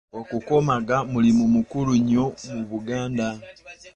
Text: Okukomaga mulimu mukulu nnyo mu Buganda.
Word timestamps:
Okukomaga 0.19 0.95
mulimu 1.11 1.43
mukulu 1.55 1.91
nnyo 1.99 2.25
mu 2.53 2.61
Buganda. 2.69 3.27